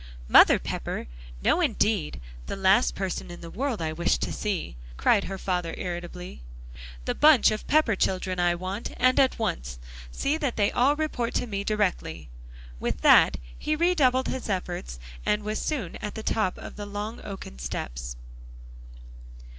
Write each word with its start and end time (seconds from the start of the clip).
"Mother 0.27 0.57
Pepper? 0.57 1.05
No, 1.43 1.61
indeed; 1.61 2.19
the 2.47 2.55
last 2.55 2.95
person 2.95 3.29
in 3.29 3.41
the 3.41 3.51
world 3.51 3.83
I 3.83 3.93
wish 3.93 4.17
to 4.17 4.33
see," 4.33 4.75
cried 4.97 5.25
her 5.25 5.37
father 5.37 5.75
irritably. 5.77 6.41
"The 7.05 7.13
bunch 7.13 7.51
of 7.51 7.67
Pepper 7.67 7.95
children, 7.95 8.39
I 8.39 8.55
want, 8.55 8.91
and 8.97 9.19
at 9.19 9.37
once; 9.37 9.77
see 10.11 10.37
that 10.39 10.55
they 10.55 10.71
all 10.71 10.95
report 10.95 11.35
to 11.35 11.45
me 11.45 11.63
directly." 11.63 12.29
With 12.79 13.01
that 13.01 13.37
he 13.55 13.75
redoubled 13.75 14.29
his 14.29 14.49
efforts 14.49 14.97
and 15.23 15.43
was 15.43 15.61
soon 15.61 15.97
at 15.97 16.15
the 16.15 16.23
top 16.23 16.57
of 16.57 16.77
the 16.77 16.87
long 16.87 17.21
oaken 17.23 17.59
steps. 17.59 18.15